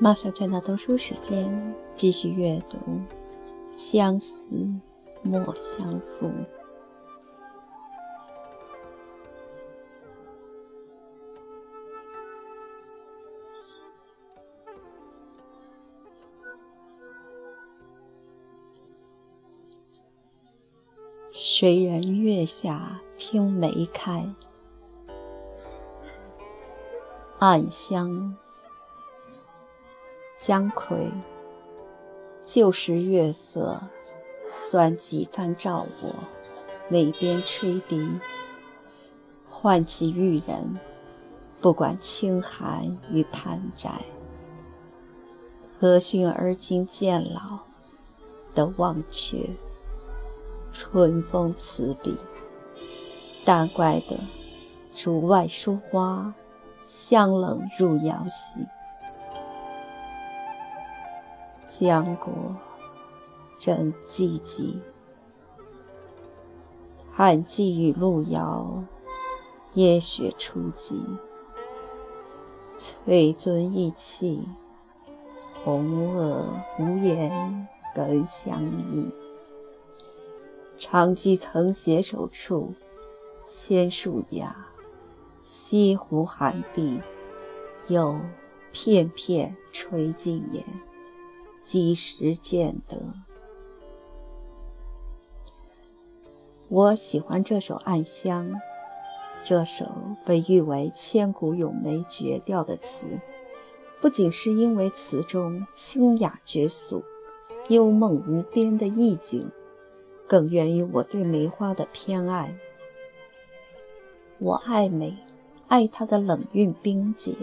[0.00, 2.76] 马小娟的读书时间，继续阅读
[3.70, 4.44] 《相思
[5.22, 6.26] 莫相负》。
[21.30, 24.28] 谁人月下听梅开？
[27.38, 28.36] 暗香。
[30.46, 31.10] 姜夔，
[32.44, 33.80] 旧时月色，
[34.46, 36.14] 算几番照我，
[36.90, 38.20] 眉边吹笛，
[39.48, 40.78] 唤起玉人，
[41.62, 43.90] 不管清寒与盼摘。
[45.80, 47.60] 何须而今渐老，
[48.54, 49.48] 都忘却
[50.74, 52.18] 春风词笔。
[53.46, 54.20] 但怪得
[54.92, 56.34] 竹外疏花，
[56.82, 58.60] 香冷入瑶席。
[61.76, 62.54] 江国
[63.58, 64.78] 正寂寂，
[67.10, 68.84] 寒季与路遥，
[69.72, 71.00] 夜雪初霁。
[72.76, 74.46] 翠尊意气，
[75.64, 79.10] 红萼无言更相忆。
[80.78, 82.72] 长机曾携手处，
[83.48, 84.54] 千树压，
[85.40, 87.00] 西湖寒碧，
[87.88, 88.20] 又
[88.70, 90.64] 片片吹尽眼。
[91.64, 92.98] 几时见得？
[96.68, 98.50] 我喜欢这首《暗香》，
[99.42, 99.86] 这首
[100.26, 103.18] 被誉为千古咏梅绝调的词，
[104.02, 107.02] 不仅是因为词中清雅绝俗、
[107.68, 109.50] 幽梦无边的意境，
[110.28, 112.54] 更源于我对梅花的偏爱。
[114.38, 115.16] 我爱梅，
[115.68, 117.34] 爱它的冷韵冰洁，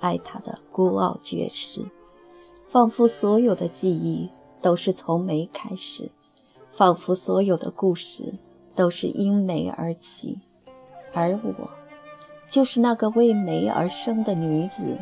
[0.00, 1.84] 爱它的孤傲绝世。
[2.72, 4.30] 仿佛所有的记忆
[4.62, 6.10] 都是从梅开始，
[6.70, 8.38] 仿佛所有的故事
[8.74, 10.38] 都是因梅而起，
[11.12, 11.68] 而我，
[12.48, 14.96] 就是那个为梅而生的女子。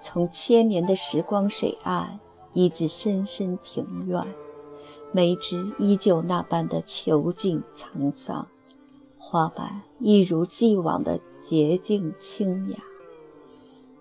[0.00, 2.20] 从千年的时光水岸，
[2.52, 4.24] 一直深深庭院，
[5.10, 8.46] 梅枝依旧那般的遒劲沧桑，
[9.18, 12.78] 花瓣一如既往的洁净清雅，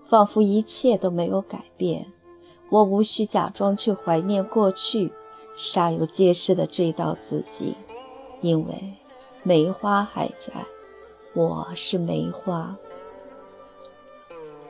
[0.05, 2.13] 仿佛一切都没有改变。
[2.69, 5.11] 我无需假装去怀念过去，
[5.57, 7.75] 煞有介事地追悼自己，
[8.41, 8.93] 因为
[9.41, 10.53] 梅花还在，
[11.33, 12.75] 我是梅花。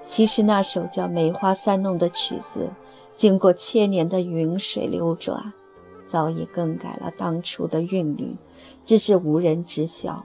[0.01, 2.69] 其实那首叫《梅花三弄》的曲子，
[3.17, 5.51] 经过千年的云水流转，
[6.07, 8.37] 早已更改了当初的韵律，
[8.85, 10.23] 只是无人知晓。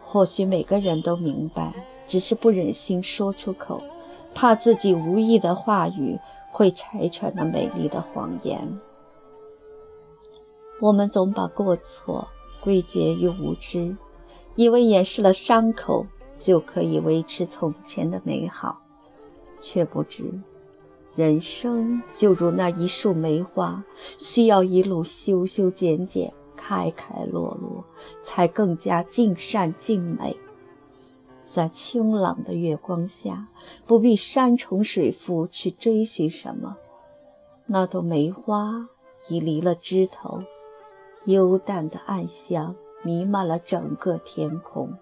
[0.00, 1.72] 或许每个人都明白，
[2.08, 3.80] 只是不忍心说出口，
[4.34, 6.18] 怕自己无意的话语。
[6.50, 8.80] 会拆穿那美丽的谎言。
[10.80, 12.28] 我们总把过错
[12.62, 13.96] 归结于无知，
[14.54, 16.06] 以为掩饰了伤口
[16.38, 18.80] 就可以维持从前的美好，
[19.60, 20.24] 却不知
[21.14, 23.84] 人生就如那一束梅花，
[24.16, 27.84] 需要一路修修剪剪、开开落落，
[28.22, 30.34] 才更加尽善尽美。
[31.52, 33.48] 在清朗的月光下，
[33.84, 36.76] 不必山重水复去追寻什么，
[37.66, 38.86] 那朵梅花
[39.28, 40.44] 已离了枝头，
[41.24, 44.96] 幽淡的暗香弥漫了整个天空。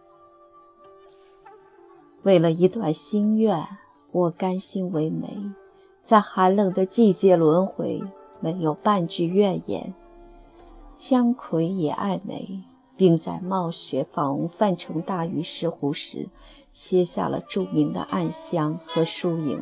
[2.23, 3.69] 为了一段心愿，
[4.11, 5.39] 我甘心为媒，
[6.03, 8.03] 在寒冷的季节轮回，
[8.41, 9.93] 没有半句怨言。
[10.97, 12.63] 姜夔也爱梅。
[12.99, 16.29] 并在冒雪访范成大于石湖时，
[16.73, 19.61] 写下了著名的《暗香》和《疏影》。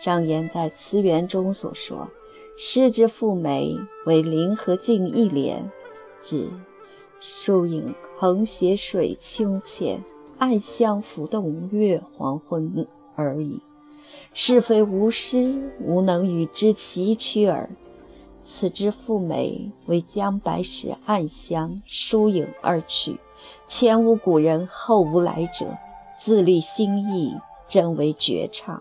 [0.00, 2.08] 张炎在词源中所说
[2.56, 5.68] ：“诗之赋梅，为林和静一联，
[6.20, 6.48] 指
[7.18, 10.04] 疏影横斜水清浅，
[10.38, 12.86] 暗香浮动月黄昏
[13.16, 13.60] 而已。
[14.32, 17.68] 是非无诗，无能与之齐驱耳。”
[18.48, 23.18] 此之赋美，为将白石暗香疏影而去，
[23.66, 25.76] 前无古人，后无来者，
[26.16, 27.34] 自立心意，
[27.66, 28.80] 真为绝唱。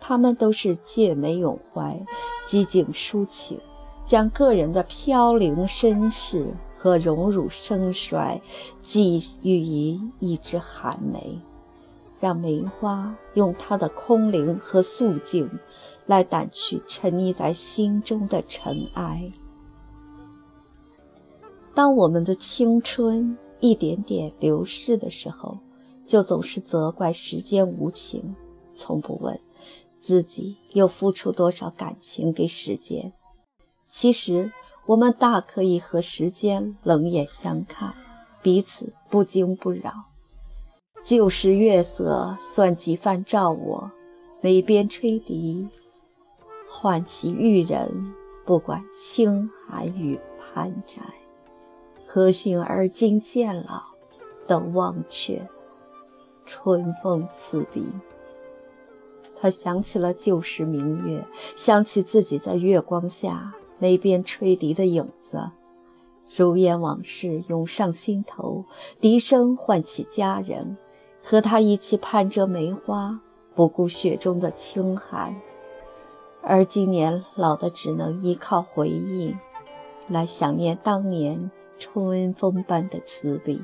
[0.00, 2.00] 他们都是借梅咏怀，
[2.46, 3.60] 机警抒情，
[4.06, 8.40] 将个人的飘零身世和荣辱盛衰
[8.82, 11.38] 寄予于一枝寒梅。
[12.18, 15.48] 让梅花用它的空灵和素净，
[16.08, 19.30] 来掸去沉溺在心中的尘埃。
[21.74, 25.58] 当我们的青春一点点流逝的时候，
[26.06, 28.34] 就总是责怪时间无情，
[28.74, 29.38] 从不问
[30.00, 33.12] 自己又付出多少感情给时间？
[33.90, 34.50] 其实，
[34.86, 37.94] 我们大可以和时间冷眼相看，
[38.42, 39.92] 彼此不惊不扰。
[41.04, 43.90] 旧时月色算几番照我，
[44.40, 45.68] 眉边吹笛，
[46.68, 51.02] 唤起玉人，不管清寒与攀摘。
[52.06, 53.82] 何幸而今渐老，
[54.46, 55.48] 都忘却
[56.46, 57.86] 春风刺鼻。
[59.34, 61.24] 他想起了旧时明月，
[61.56, 65.50] 想起自己在月光下眉边吹笛的影子，
[66.36, 68.64] 如烟往事涌上心头，
[69.00, 70.76] 笛声唤起佳人，
[71.22, 73.20] 和他一起攀折梅花，
[73.54, 75.34] 不顾雪中的清寒。
[76.50, 79.36] 而今年老的只能依靠回忆，
[80.08, 81.50] 来想念当年。
[81.80, 83.56] 春风般的慈悲，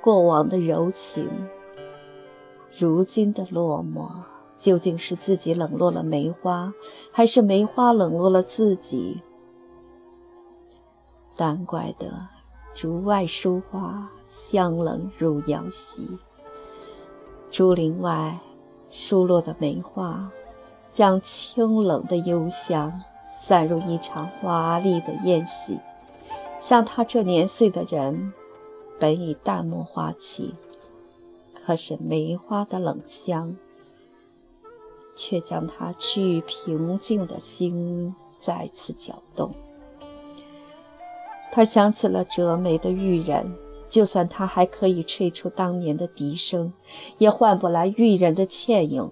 [0.00, 1.30] 过往的柔情，
[2.76, 4.10] 如今的落寞，
[4.58, 6.74] 究竟是自己冷落了梅花，
[7.12, 9.22] 还是梅花冷落了自己？
[11.36, 12.10] 但怪得
[12.74, 16.18] 竹外疏花，香冷入瑶席。
[17.52, 18.36] 竹林外
[18.88, 20.28] 疏落的梅花，
[20.92, 25.78] 将清冷的幽香散入一场华丽的宴席。
[26.60, 28.32] 像他这年岁的人，
[28.98, 30.54] 本已淡漠花期，
[31.54, 33.56] 可是梅花的冷香，
[35.14, 39.52] 却将他趋于平静的心再次搅动。
[41.52, 43.56] 他想起了折梅的玉人，
[43.88, 46.72] 就算他还可以吹出当年的笛声，
[47.18, 49.10] 也换不来玉人的倩影。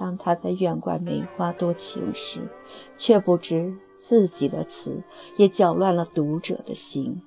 [0.00, 2.40] 当他在怨怪梅花多情时，
[2.96, 3.76] 却不知。
[4.02, 5.02] 自己的词
[5.36, 7.20] 也搅乱了读者的心。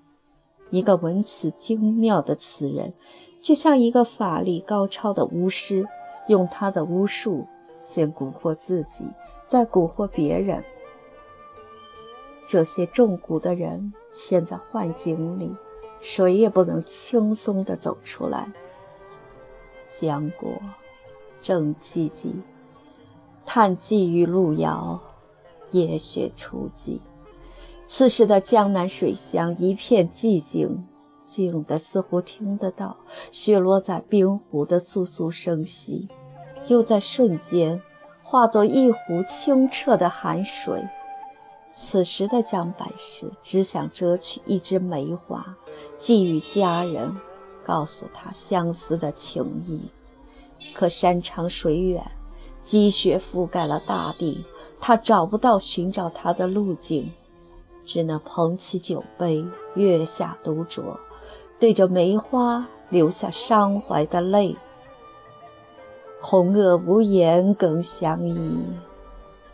[0.72, 2.96] 一个文辞精妙的词人，
[3.44, 5.86] 就像一个法力高超的巫师，
[6.28, 7.46] 用他的巫术
[7.78, 9.06] 先蛊惑自己，
[9.46, 10.64] 再蛊惑别人。
[12.48, 15.56] 这些中蛊的人陷在幻境里，
[16.02, 18.52] 谁也不能轻松地走出来。
[20.00, 20.50] 江国
[21.40, 22.34] 正寂寂，
[23.46, 25.00] 叹寄于路遥。
[25.72, 27.00] 夜雪初霁，
[27.88, 30.86] 此时的江南水乡一片寂静，
[31.24, 32.96] 静得似乎听得到
[33.32, 36.08] 雪落在冰湖的簌簌声息，
[36.68, 37.82] 又在瞬间
[38.22, 40.88] 化作一湖清澈的寒水。
[41.74, 45.58] 此时的江白石只想折取一枝梅花，
[45.98, 47.18] 寄予佳人，
[47.66, 49.82] 告诉他相思的情意。
[50.76, 52.06] 可山长水远。
[52.64, 54.46] 积雪覆盖了大地，
[54.80, 57.12] 他找不到寻找他的路径，
[57.86, 59.46] 只能捧起酒杯，
[59.76, 60.98] 月下独酌，
[61.60, 64.56] 对着梅花流下伤怀的泪。
[66.22, 68.66] 红萼无言更相依，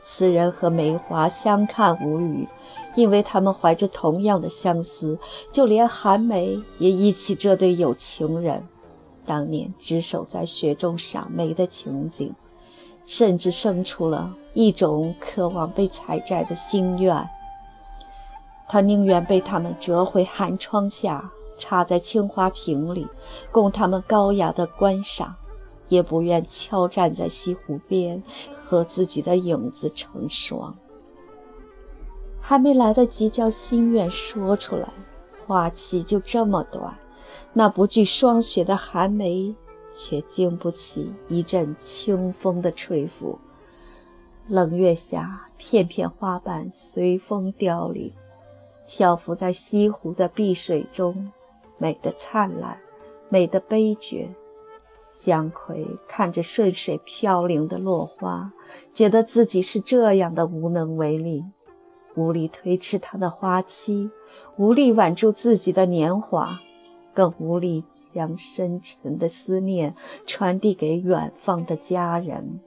[0.04, 2.48] 此人和梅花相看无语，
[2.96, 5.18] 因为他们怀着同样的相思，
[5.52, 8.64] 就连寒梅也忆起这对有情人
[9.26, 12.32] 当年执手在雪中赏梅的情景。
[13.10, 17.28] 甚至生出了一种渴望被采摘的心愿。
[18.68, 23.08] 他宁愿被他们折回寒窗下，插在青花瓶里，
[23.51, 25.36] 供他们高雅的观赏，
[25.88, 28.22] 也不愿悄站在西湖边
[28.63, 30.78] 和自己的影子成双。
[32.39, 34.88] 还没来得及将心愿说出来，
[35.48, 36.96] 花期就这么短，
[37.54, 39.56] 那不惧霜雪的寒梅。
[39.93, 43.38] 却经不起一阵清风的吹拂，
[44.48, 48.13] 冷月下，片片花瓣随风凋零，
[48.88, 51.31] 漂浮在西湖的碧水中，
[51.77, 52.79] 美得灿烂，
[53.29, 54.29] 美得悲绝。
[55.15, 58.53] 姜夔看着顺水飘零的落花，
[58.93, 61.43] 觉得自己是这样的无能为力，
[62.15, 64.10] 无力推迟它的花期，
[64.55, 66.60] 无力挽住自己的年华。
[67.13, 72.60] 更无力将深沉的思念传递给远方的家人。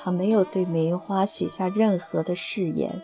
[0.00, 3.02] 他没有对梅花许下任何的誓言。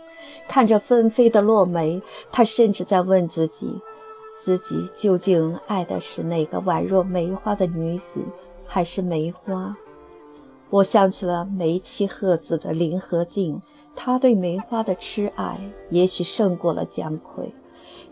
[0.49, 3.80] 看着纷飞的落梅，他甚至在问自己：
[4.38, 8.23] 自己究竟爱的是那个宛若梅花的女子，
[8.64, 9.76] 还是梅花？
[10.70, 13.61] 我想起了梅妻鹤子的林和靖，
[13.94, 17.50] 他对梅花的痴爱，也许胜过了姜夔。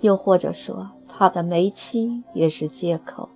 [0.01, 3.29] 又或者说，他的梅妻也是借口，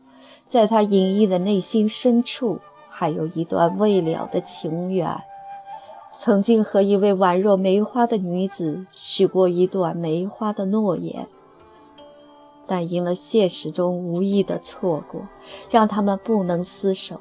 [0.49, 5.21] 在他隐逸的内心深处，还有一段未了的情缘。
[6.17, 11.29] 曾经和一位宛若梅花的女子许过一段梅花的诺言，
[12.67, 15.29] 但因了现实中无意的错过，
[15.69, 17.21] 让他们不能厮守，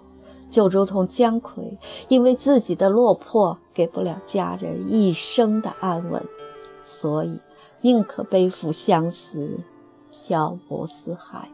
[0.50, 6.24] 就如同姜夔，因为自己的落魄，给不了家人一生的安稳，
[6.82, 7.42] 所以
[7.82, 9.60] 宁可背负相思，
[10.28, 11.48] 漂泊四海。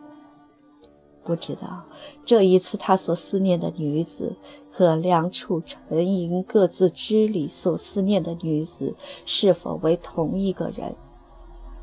[1.25, 1.83] 不知道
[2.25, 4.33] 这一次他所思念的女子，
[4.71, 10.95] 和梁处沉吟各自知里所思念的女子，是否为同一个人？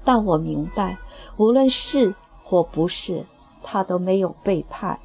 [0.02, 0.98] 但我明白，
[1.36, 3.26] 无论是或不是，
[3.62, 4.98] 他都没有背叛。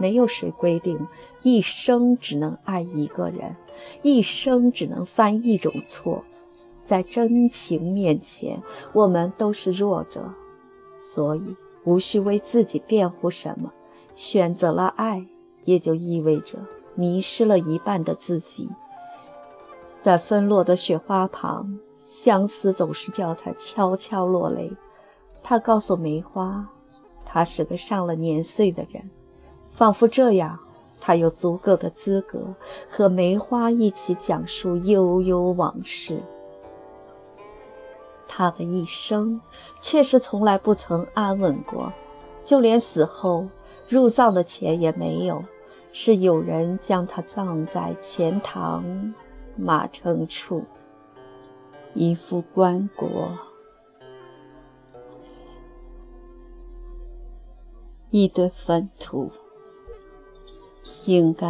[0.00, 1.06] 没有谁规定
[1.42, 3.54] 一生只能爱一个人，
[4.02, 6.24] 一生只能犯一种错。
[6.82, 8.60] 在真情面前，
[8.92, 10.34] 我们都是弱者，
[10.96, 13.72] 所以无需为自己辩护什么。
[14.14, 15.26] 选择了爱，
[15.64, 16.58] 也就意味着
[16.94, 18.70] 迷失了一半的自己。
[20.00, 24.70] 在纷落的雪花旁，相思总是叫他悄悄落泪。
[25.42, 26.68] 他告诉梅花，
[27.24, 29.10] 他是个上了年岁的人。
[29.72, 30.58] 仿佛这样，
[31.00, 32.54] 他有足够的资格
[32.88, 36.22] 和梅花一起讲述悠悠往事。
[38.36, 39.40] 他的一生
[39.80, 41.92] 确实从来不曾安稳过，
[42.44, 43.48] 就连死后
[43.88, 45.44] 入葬的钱也没有，
[45.92, 49.14] 是有人将他葬在钱塘
[49.54, 50.64] 马城处，
[51.94, 53.28] 一副棺椁，
[58.10, 59.30] 一堆粪土。
[61.04, 61.46] 应该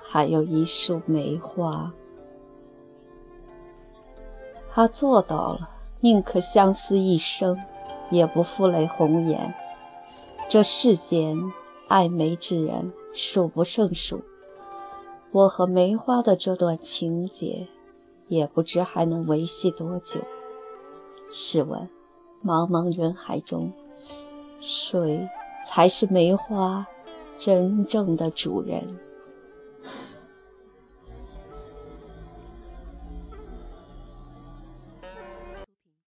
[0.00, 1.92] 还有一束梅花。
[4.70, 5.68] 他做到了，
[6.04, 7.56] 宁可相思一生，
[8.10, 9.54] 也不负泪红颜。
[10.48, 11.38] 这世间
[11.86, 14.20] 爱梅之人数不胜数，
[15.30, 17.68] 我和梅花的这段情结，
[18.26, 20.20] 也不知还能维系多久。
[21.30, 21.88] 试问，
[22.44, 23.72] 茫茫人海中，
[24.60, 25.28] 谁
[25.64, 26.84] 才是梅花？
[27.38, 28.98] 真正的主人。